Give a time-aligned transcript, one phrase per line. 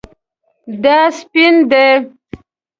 [0.83, 1.87] دا سپین دی